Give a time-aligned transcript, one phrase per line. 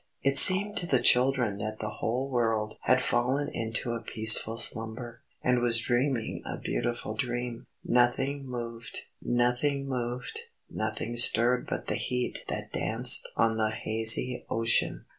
[0.23, 5.21] It seemed to the children that the whole world had fallen into a peaceful slumber,
[5.43, 7.67] and was dreaming a beautiful dream.
[7.85, 9.85] Nothing moved, nothing
[11.17, 15.05] stirred but the heat that danced on the hazy ocean.